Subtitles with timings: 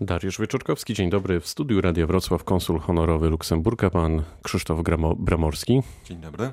[0.00, 1.40] Dariusz Wieczorkowski, dzień dobry.
[1.40, 5.82] W studiu Radia Wrocław konsul honorowy Luksemburga, pan Krzysztof Gramo Bramorski.
[6.04, 6.52] Dzień dobry.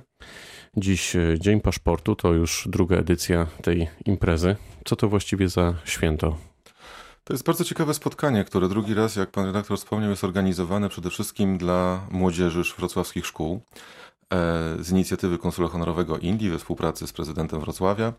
[0.77, 4.55] Dziś e, Dzień Paszportu, to już druga edycja tej imprezy.
[4.85, 6.37] Co to właściwie za święto?
[7.23, 11.09] To jest bardzo ciekawe spotkanie, które drugi raz, jak pan redaktor wspomniał, jest organizowane przede
[11.09, 13.61] wszystkim dla młodzieży wrocławskich szkół
[14.33, 18.13] e, z inicjatywy Konsula Honorowego Indii we współpracy z prezydentem Wrocławia.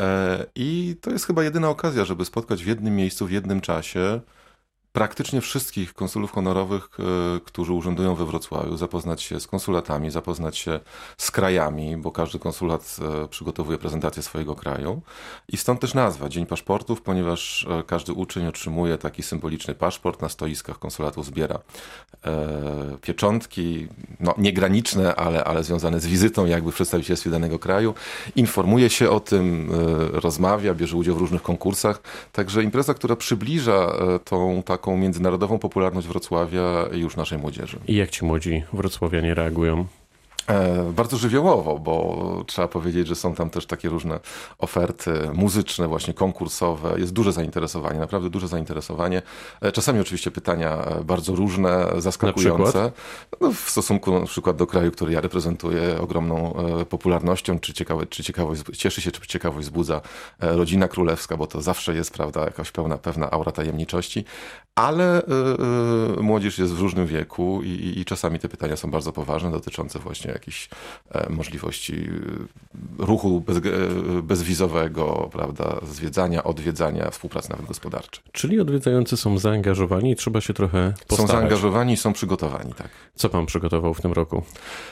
[0.00, 4.20] E, I to jest chyba jedyna okazja, żeby spotkać w jednym miejscu, w jednym czasie
[4.94, 10.80] praktycznie wszystkich konsulów honorowych, e, którzy urzędują we Wrocławiu, zapoznać się z konsulatami, zapoznać się
[11.18, 15.02] z krajami, bo każdy konsulat e, przygotowuje prezentację swojego kraju.
[15.48, 20.28] I stąd też nazwa Dzień Paszportów, ponieważ e, każdy uczeń otrzymuje taki symboliczny paszport, na
[20.28, 21.58] stoiskach konsulatów zbiera
[23.02, 23.88] pieczątki,
[24.20, 27.94] no niegraniczne, ale, ale związane z wizytą jakby w przedstawicielstwie danego kraju.
[28.36, 29.70] Informuje się o tym,
[30.12, 32.02] rozmawia, bierze udział w różnych konkursach.
[32.32, 33.92] Także impreza, która przybliża
[34.24, 37.78] tą taką taką międzynarodową popularność Wrocławia już naszej młodzieży.
[37.88, 39.86] I jak ci młodzi wrocławianie reagują?
[40.48, 44.20] E, bardzo żywiołowo, bo trzeba powiedzieć, że są tam też takie różne
[44.58, 47.00] oferty muzyczne, właśnie konkursowe.
[47.00, 49.22] Jest duże zainteresowanie, naprawdę duże zainteresowanie.
[49.60, 52.92] E, czasami oczywiście pytania e, bardzo różne, zaskakujące.
[53.40, 56.54] No, w stosunku na przykład do kraju, który ja reprezentuję, ogromną
[56.88, 60.00] popularnością, czy, ciekawe, czy ciekawość, cieszy się, czy ciekawość wzbudza
[60.40, 64.24] rodzina królewska, bo to zawsze jest, prawda, jakaś pełna, pewna aura tajemniczości.
[64.74, 65.24] Ale y,
[66.18, 69.98] y, młodzież jest w różnym wieku i, i czasami te pytania są bardzo poważne, dotyczące
[69.98, 70.68] właśnie jakichś
[71.10, 73.60] e, możliwości e, ruchu bez, e,
[74.22, 78.24] bezwizowego, prawda, zwiedzania, odwiedzania, współpracy nawet gospodarczej.
[78.32, 81.30] Czyli odwiedzający są zaangażowani i trzeba się trochę postarać.
[81.30, 82.88] Są zaangażowani i są przygotowani, tak.
[83.14, 84.42] Co pan przygotował w tym roku?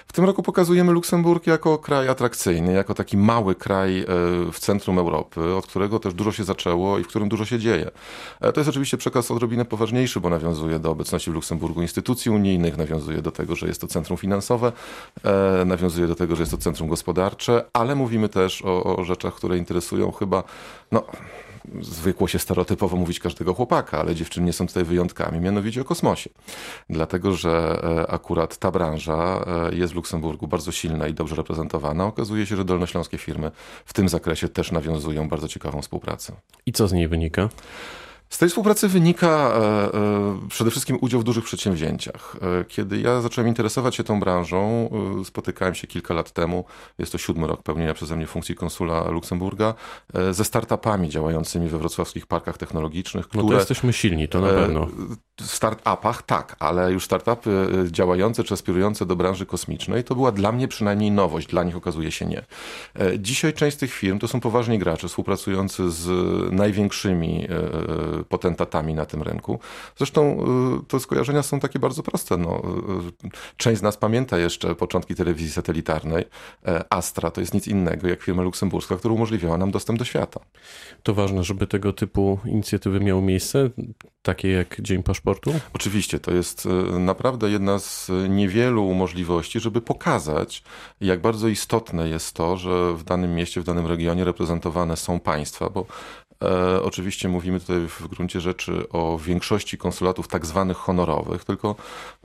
[0.07, 4.05] W tym roku pokazujemy Luksemburg jako kraj atrakcyjny, jako taki mały kraj
[4.53, 7.91] w centrum Europy, od którego też dużo się zaczęło i w którym dużo się dzieje.
[8.41, 13.23] To jest oczywiście przekaz odrobinę poważniejszy, bo nawiązuje do obecności w Luksemburgu instytucji unijnych, nawiązuje
[13.23, 14.73] do tego, że jest to centrum finansowe,
[15.67, 19.59] nawiązuje do tego, że jest to centrum gospodarcze, ale mówimy też o, o rzeczach, które
[19.59, 20.43] interesują chyba,
[20.93, 21.03] no,
[21.81, 26.31] zwykło się stereotypowo mówić każdego chłopaka, ale dziewczyny nie są tutaj wyjątkami, mianowicie o kosmosie.
[26.91, 32.05] Dlatego, że e, akurat ta branża e, jest w Luksemburgu bardzo silna i dobrze reprezentowana.
[32.05, 33.51] Okazuje się, że dolnośląskie firmy
[33.85, 36.33] w tym zakresie też nawiązują bardzo ciekawą współpracę.
[36.67, 37.49] I co z niej wynika?
[38.33, 42.37] Z tej współpracy wynika e, e, przede wszystkim udział w dużych przedsięwzięciach.
[42.61, 44.91] E, kiedy ja zacząłem interesować się tą branżą,
[45.25, 46.65] spotykałem się kilka lat temu,
[46.99, 49.75] jest to siódmy rok pełnienia przeze mnie funkcji konsula Luksemburga,
[50.31, 53.29] ze startupami działającymi we wrocławskich parkach technologicznych.
[53.29, 54.89] Które, no to jesteśmy silni, to na pewno.
[55.41, 60.53] W startupach tak, ale już startupy działające czy aspirujące do branży kosmicznej, to była dla
[60.53, 62.45] mnie przynajmniej nowość, dla nich okazuje się nie.
[63.19, 66.09] Dzisiaj część z tych firm to są poważni gracze współpracujący z
[66.53, 67.49] największymi
[68.29, 69.59] potentatami na tym rynku.
[69.97, 70.45] Zresztą
[70.83, 72.37] y, te skojarzenia są takie bardzo proste.
[72.37, 72.63] No,
[73.25, 76.25] y, część z nas pamięta jeszcze początki telewizji satelitarnej.
[76.67, 80.41] E, Astra to jest nic innego jak firma luksemburska, która umożliwiała nam dostęp do świata.
[81.03, 83.71] To ważne, żeby tego typu inicjatywy miały miejsce,
[84.23, 85.55] takie jak Dzień Paszportu?
[85.73, 90.63] Oczywiście, to jest y, naprawdę jedna z niewielu możliwości, żeby pokazać,
[91.01, 95.71] jak bardzo istotne jest to, że w danym mieście, w danym regionie reprezentowane są państwa,
[95.71, 95.87] bo
[96.43, 101.77] E, oczywiście mówimy tutaj w gruncie rzeczy o większości konsulatów tak zwanych honorowych, tylko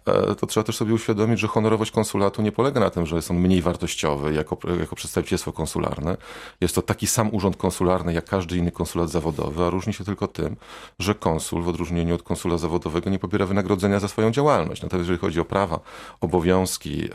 [0.05, 3.31] e, to trzeba też sobie uświadomić, że honorowość konsulatu nie polega na tym, że jest
[3.31, 6.17] on mniej wartościowy jako, jako przedstawicielstwo konsularne.
[6.61, 10.27] Jest to taki sam urząd konsularny jak każdy inny konsulat zawodowy, a różni się tylko
[10.27, 10.55] tym,
[10.99, 14.81] że konsul w odróżnieniu od konsula zawodowego nie pobiera wynagrodzenia za swoją działalność.
[14.81, 15.79] Natomiast jeżeli chodzi o prawa,
[16.21, 17.09] obowiązki,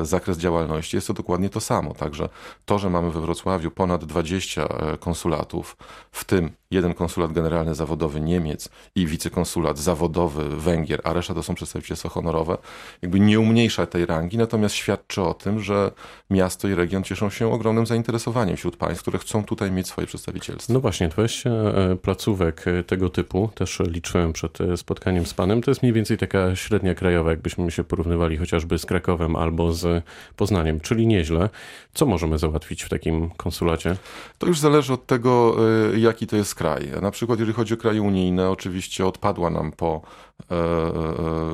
[0.00, 1.94] e, zakres działalności, jest to dokładnie to samo.
[1.94, 2.28] Także
[2.64, 4.68] to, że mamy we Wrocławiu ponad 20
[5.00, 5.76] konsulatów,
[6.12, 6.56] w tym him.
[6.74, 12.58] Jeden konsulat generalny zawodowy Niemiec i wicekonsulat zawodowy Węgier, a reszta to są przedstawicielstwa honorowe,
[13.02, 15.90] jakby nie umniejsza tej rangi, natomiast świadczy o tym, że
[16.30, 20.72] miasto i region cieszą się ogromnym zainteresowaniem wśród państw, które chcą tutaj mieć swoje przedstawicielstwo.
[20.72, 25.62] No właśnie, 20 e, placówek e, tego typu, też liczyłem przed e, spotkaniem z panem,
[25.62, 30.04] to jest mniej więcej taka średnia krajowa, jakbyśmy się porównywali chociażby z Krakowem albo z
[30.36, 31.48] Poznaniem, czyli nieźle.
[31.94, 33.96] Co możemy załatwić w takim konsulacie?
[34.38, 35.56] To już zależy od tego,
[35.96, 36.90] jaki to jest kraj.
[37.02, 40.02] Na przykład, jeżeli chodzi o kraje unijne, oczywiście odpadła nam po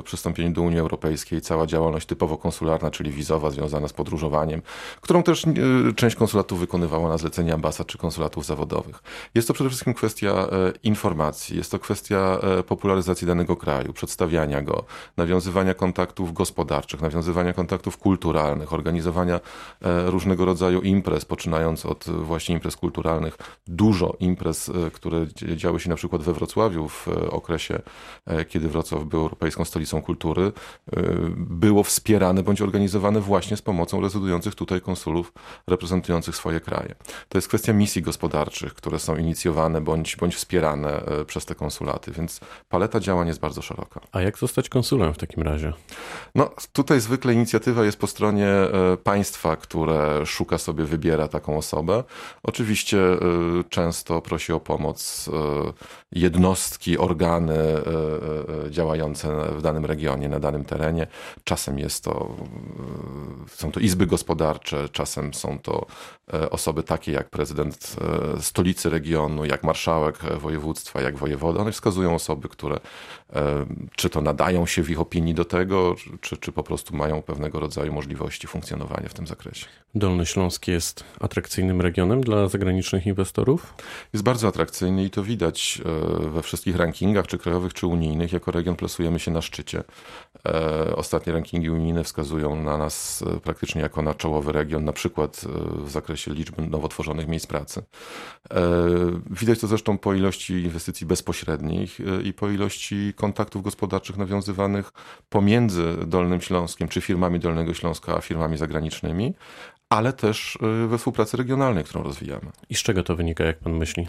[0.04, 4.62] przystąpieniu do Unii Europejskiej, cała działalność typowo konsularna, czyli wizowa, związana z podróżowaniem,
[5.00, 5.52] którą też e,
[5.96, 9.02] część konsulatów wykonywała na zlecenie ambasad czy konsulatów zawodowych.
[9.34, 10.46] Jest to przede wszystkim kwestia
[10.82, 14.84] informacji, jest to kwestia popularyzacji danego kraju, przedstawiania go,
[15.16, 19.40] nawiązywania kontaktów gospodarczych, nawiązywania kontaktów kulturalnych, organizowania
[20.06, 26.22] różnego rodzaju imprez, poczynając od właśnie imprez kulturalnych, dużo imprez, które działy się na przykład
[26.22, 27.82] we Wrocławiu w okresie,
[28.48, 30.52] kiedy Wrocław był Europejską Stolicą Kultury,
[31.36, 35.32] było wspierane bądź organizowane właśnie z pomocą rezydujących tutaj konsulów
[35.66, 36.94] reprezentujących swoje kraje.
[37.28, 42.40] To jest kwestia misji gospodarczych, które są inicjowane bądź, bądź wspierane przez te konsulaty, więc
[42.68, 44.00] paleta działań jest bardzo szeroka.
[44.12, 45.72] A jak zostać konsulem w takim razie?
[46.34, 48.48] No, tutaj zwykle inicjatywa jest po stronie
[49.04, 52.04] państwa, które szuka sobie, wybiera taką osobę.
[52.42, 52.98] Oczywiście
[53.68, 55.30] często prosi o pomoc
[56.12, 57.58] jednostki, organy
[58.70, 61.06] działające w danym regionie, na danym terenie.
[61.44, 62.36] Czasem jest to,
[63.46, 65.86] są to izby gospodarcze, czasem są to
[66.50, 67.96] osoby takie jak prezydent
[68.40, 71.60] stolicy regionu, jak marszałek województwa, jak wojewoda.
[71.60, 72.80] One wskazują osoby, które
[73.96, 77.60] czy to nadają się w ich opinii do tego, czy, czy po prostu mają pewnego
[77.60, 79.66] rodzaju możliwości funkcjonowania w tym zakresie.
[79.94, 83.74] Dolny Śląsk jest atrakcyjnym regionem dla zagranicznych inwestorów?
[84.12, 85.82] Jest bardzo atrakcyjny i to widać
[86.20, 88.32] we wszystkich rankingach, czy krajowych, czy unijnych.
[88.32, 89.84] Jako region plasujemy się na szczycie.
[90.96, 95.44] Ostatnie rankingi unijne wskazują na nas praktycznie jako na czołowy region, na przykład
[95.84, 97.82] w zakresie liczby nowo tworzonych miejsc pracy.
[99.30, 104.92] Widać to zresztą po ilości inwestycji bezpośrednich i po ilości kontaktów gospodarczych nawiązywanych
[105.28, 109.34] pomiędzy Dolnym Śląskiem, czy firmami Dolnego Śląska, a firmami zagranicznymi,
[109.88, 110.58] ale też
[110.88, 112.50] we współpracy regionalnej, którą rozwijamy.
[112.68, 114.06] I z czego to wynika, jak pan myśli?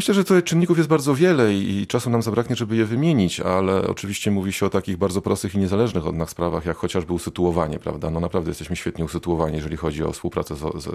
[0.00, 3.88] Myślę, że tutaj czynników jest bardzo wiele i czasu nam zabraknie, żeby je wymienić, ale
[3.88, 7.78] oczywiście mówi się o takich bardzo prostych i niezależnych od nas sprawach, jak chociażby usytuowanie,
[7.78, 8.10] prawda?
[8.10, 10.88] No naprawdę jesteśmy świetnie usytuowani, jeżeli chodzi o współpracę z, z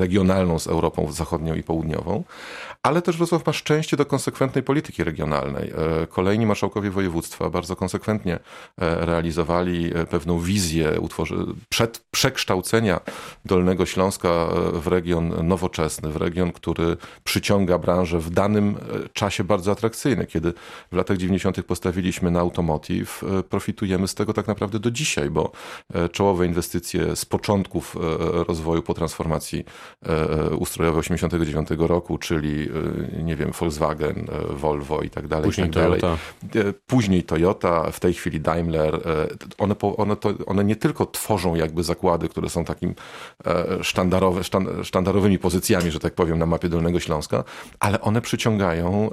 [0.00, 2.24] regionalną z Europą zachodnią i południową,
[2.82, 5.72] ale też Wrocław ma szczęście do konsekwentnej polityki regionalnej.
[6.08, 8.38] Kolejni marszałkowie województwa bardzo konsekwentnie
[8.78, 11.36] realizowali pewną wizję utworzy,
[11.68, 13.00] przed, przekształcenia
[13.44, 18.76] Dolnego Śląska w region nowoczesny, w region, który przyciąga branżę w danym
[19.12, 20.26] czasie bardzo atrakcyjny.
[20.26, 20.52] Kiedy
[20.92, 21.62] w latach 90.
[21.62, 25.52] postawiliśmy na automotive, profitujemy z tego tak naprawdę do dzisiaj, bo
[26.12, 27.96] czołowe inwestycje z początków
[28.48, 29.64] rozwoju po transformacji
[30.58, 32.68] ustrojowej 89 roku, czyli
[33.22, 35.44] nie wiem, Volkswagen, Volvo i tak dalej.
[35.44, 36.00] Później tak dalej.
[36.00, 36.18] Toyota.
[36.86, 39.00] Później Toyota, w tej chwili Daimler.
[39.58, 42.94] One, one, to, one nie tylko tworzą jakby zakłady, które są takim
[43.82, 44.40] sztandarowe,
[44.82, 47.44] sztandarowymi pozycjami, że tak powiem, na mapie Dolnego Śląska,
[47.80, 49.10] ale one przyciągają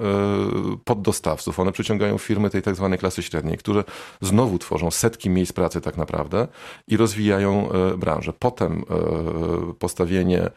[0.86, 3.84] poddostawców, one przyciągają firmy tej tak zwanej klasy średniej, które
[4.22, 6.48] znowu tworzą setki miejsc pracy tak naprawdę
[6.88, 8.34] i rozwijają branżę.
[8.40, 8.86] Potem
[9.80, 10.50] postawienie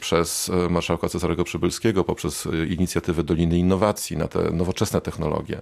[0.00, 5.60] przez marszałka Cezarego Przybylskiego poprzez inicjatywę Doliny Innowacji na te nowoczesne technologie.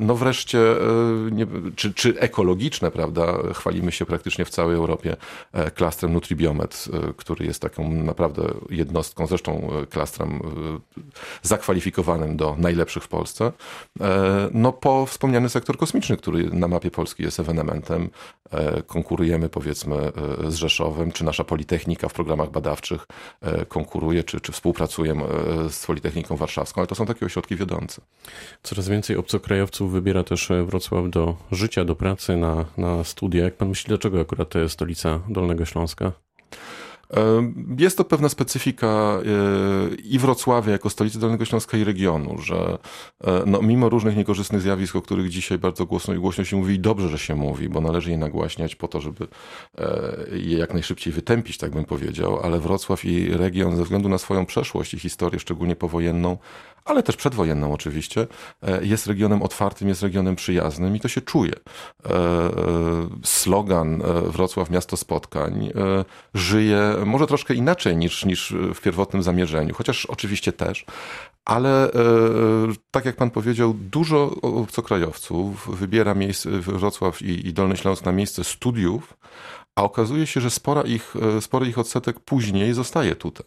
[0.00, 0.58] No wreszcie,
[1.76, 5.16] czy, czy ekologiczne, prawda, chwalimy się praktycznie w całej Europie
[5.74, 10.40] klastrem Nutribiomet, który jest taką naprawdę jednostką, zresztą klastrem
[11.42, 13.52] zakwalifikowanym do najlepszych w Polsce.
[14.52, 18.10] No po wspomniany sektor kosmiczny, który na mapie Polski jest ewenementem.
[18.86, 20.12] Konkurujemy powiedzmy
[20.48, 23.06] z Rzeszowem, czy nasza Politechnika w programach badawczych
[23.68, 25.14] konkuruje, czy, czy współpracuje
[25.68, 28.02] z Politechniką Warszawską, ale to są takie ośrodki wiodące.
[28.62, 33.44] Coraz więcej obcokrajowców wybiera też Wrocław do życia, do pracy, na, na studia.
[33.44, 36.12] Jak pan myśli, dlaczego akurat to jest stolica Dolnego Śląska?
[37.78, 39.18] Jest to pewna specyfika
[40.04, 42.78] i Wrocławia jako stolicy Dolnego Śląska i regionu, że
[43.46, 46.78] no, mimo różnych niekorzystnych zjawisk, o których dzisiaj bardzo głośno i głośno się mówi i
[46.78, 49.26] dobrze, że się mówi, bo należy je nagłaśniać po to, żeby
[50.32, 54.46] je jak najszybciej wytępić, tak bym powiedział, ale Wrocław i region ze względu na swoją
[54.46, 56.38] przeszłość i historię, szczególnie powojenną,
[56.84, 58.26] ale też przedwojenną oczywiście,
[58.82, 61.52] jest regionem otwartym, jest regionem przyjaznym i to się czuje.
[63.24, 65.72] Slogan Wrocław Miasto Spotkań
[66.34, 70.84] żyje może troszkę inaczej niż, niż w pierwotnym zamierzeniu, chociaż oczywiście też,
[71.44, 71.90] ale
[72.90, 79.16] tak jak pan powiedział, dużo obcokrajowców wybiera miejsce Wrocław i Dolny Śląsk na miejsce studiów,
[79.76, 83.46] a okazuje się, że spora ich, spory ich odsetek później zostaje tutaj.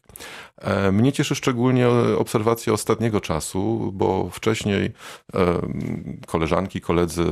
[0.91, 4.91] Mnie cieszy szczególnie obserwacja ostatniego czasu, bo wcześniej
[6.27, 7.25] koleżanki, koledzy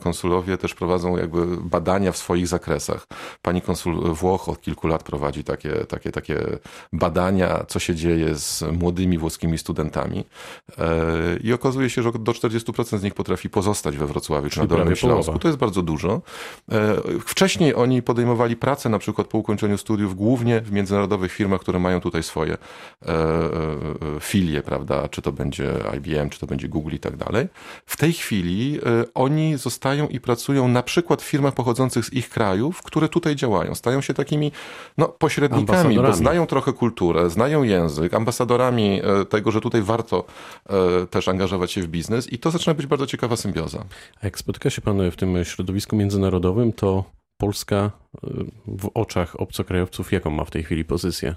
[0.00, 3.06] konsulowie też prowadzą jakby badania w swoich zakresach.
[3.42, 6.46] Pani konsul Włoch od kilku lat prowadzi takie, takie, takie
[6.92, 10.24] badania, co się dzieje z młodymi włoskimi studentami
[11.44, 14.96] i okazuje się, że do 40% z nich potrafi pozostać we Wrocławiu czy na Dolnym
[14.96, 15.38] Śląsku.
[15.38, 16.20] To jest bardzo dużo.
[17.26, 21.78] Wcześniej oni podejmowali podejmowali pracę na przykład po ukończeniu studiów głównie w międzynarodowych firmach, które
[21.78, 23.50] mają tutaj swoje e, e,
[24.20, 27.48] filie, prawda, czy to będzie IBM, czy to będzie Google i tak dalej.
[27.86, 32.28] W tej chwili e, oni zostają i pracują na przykład w firmach pochodzących z ich
[32.28, 33.74] krajów, które tutaj działają.
[33.74, 34.52] Stają się takimi
[34.98, 40.24] no, pośrednikami, bo znają trochę kulturę, znają język, ambasadorami e, tego, że tutaj warto
[40.66, 43.84] e, też angażować się w biznes i to zaczyna być bardzo ciekawa symbioza.
[44.22, 47.04] A jak spotyka się pan w tym środowisku międzynarodowym, to
[47.38, 47.90] Polska
[48.66, 51.34] w oczach obcokrajowców, jaką ma w tej chwili pozycję?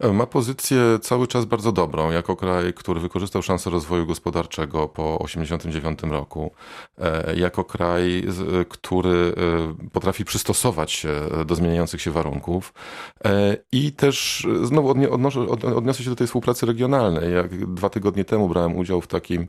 [0.00, 5.18] E, ma pozycję cały czas bardzo dobrą, jako kraj, który wykorzystał szansę rozwoju gospodarczego po
[5.26, 6.50] 1989 roku,
[6.98, 8.24] e, jako kraj,
[8.68, 9.34] który
[9.88, 11.08] e, potrafi przystosować się
[11.46, 12.74] do zmieniających się warunków
[13.72, 14.94] i też znowu
[15.76, 17.34] odniosę się do tej współpracy regionalnej.
[17.34, 19.48] Jak dwa tygodnie temu brałem udział w takim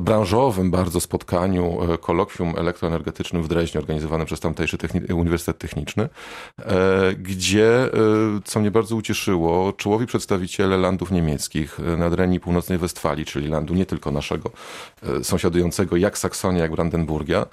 [0.00, 4.78] branżowym bardzo spotkaniu, kolokwium elektroenergetycznym w Dreźnie, organizowanym przez tamtejszy
[5.14, 5.83] Uniwersytet Techniczny,
[7.18, 7.90] gdzie,
[8.44, 13.74] co mnie bardzo ucieszyło, czołowi przedstawiciele landów niemieckich e, na Reni Północnej Westfalii, czyli landu
[13.74, 14.50] nie tylko naszego
[15.02, 17.46] e, sąsiadującego, jak Saksonia, jak Brandenburgia, e,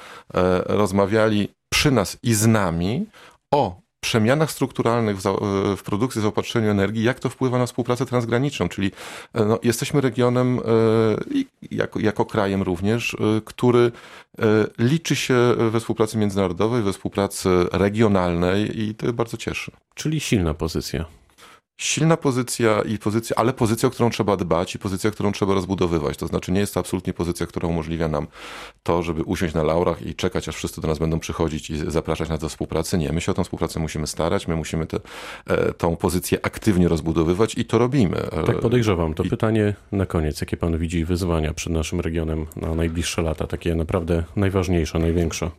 [0.65, 3.05] rozmawiali przy nas i z nami
[3.51, 5.23] o przemianach strukturalnych w,
[5.77, 8.91] w, produkcji, zaopatrzeniu energii, jak to wpływa na współpracę transgraniczną, czyli
[9.33, 10.59] no, jesteśmy regionem,
[11.71, 13.91] jako, jako krajem również, który
[14.77, 15.35] liczy się
[15.71, 19.71] we współpracy międzynarodowej, we współpracy regionalnej i to bardzo cieszy.
[19.95, 21.20] Czyli silna pozycja
[21.81, 26.17] silna pozycja i pozycja, ale pozycja, o którą trzeba dbać i pozycja, którą trzeba rozbudowywać.
[26.17, 28.27] To znaczy nie jest to absolutnie pozycja, która umożliwia nam
[28.83, 32.29] to, żeby usiąść na laurach i czekać, aż wszyscy do nas będą przychodzić i zapraszać
[32.29, 32.97] nas do współpracy.
[32.97, 34.99] Nie, my się o tą współpracę musimy starać, my musimy tę
[35.77, 38.17] tą pozycję aktywnie rozbudowywać i to robimy.
[38.45, 39.13] Tak podejrzewam.
[39.13, 39.29] To I...
[39.29, 40.41] pytanie na koniec.
[40.41, 43.47] Jakie pan widzi wyzwania przed naszym regionem na najbliższe lata?
[43.47, 45.51] Takie naprawdę najważniejsze, największe?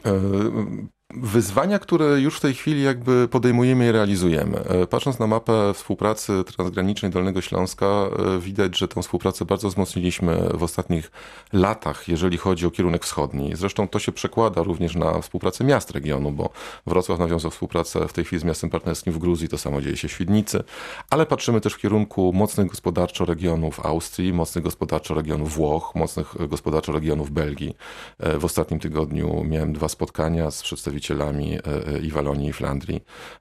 [1.12, 4.58] E, Wyzwania, które już w tej chwili jakby podejmujemy i realizujemy.
[4.58, 10.48] E, patrząc na mapę współpracy transgranicznej Dolnego Śląska, e, widać, że tę współpracę bardzo wzmocniliśmy
[10.54, 11.10] w ostatnich
[11.52, 13.50] latach, jeżeli chodzi o kierunek wschodni.
[13.56, 16.50] Zresztą to się przekłada również na współpracę miast regionu, bo
[16.86, 20.08] Wrocław nawiązał współpracę w tej chwili z miastem partnerskim w Gruzji, to samo dzieje się
[20.08, 20.64] w Świdnicy,
[21.10, 26.92] ale patrzymy też w kierunku mocnych gospodarczo regionów Austrii, mocnych gospodarczo regionów Włoch, mocnych gospodarczo
[26.92, 27.76] regionów Belgii.
[28.18, 32.52] E, w ostatnim tygodniu miałem dwa spotkania z przedstawicielami przedstawicielami e, e, i Walonii, i
[32.52, 33.00] Flandrii,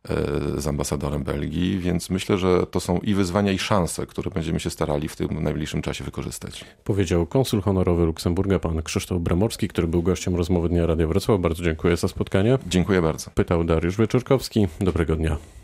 [0.10, 4.60] e, z ambasadorem Belgii, więc myślę, że to są i wyzwania, i szanse, które będziemy
[4.60, 6.66] się starali w tym najbliższym czasie wykorzystać.
[6.84, 11.42] Powiedział konsul honorowy Luksemburga, pan Krzysztof Bramorski, który był gościem rozmowy Dnia Radia Wrocław.
[11.42, 12.58] Bardzo dziękuję za spotkanie.
[12.68, 13.32] Dziękuję bardzo.
[13.36, 14.68] Pytał Dariusz Wieczorkowski.
[14.80, 15.61] Dobrego dnia.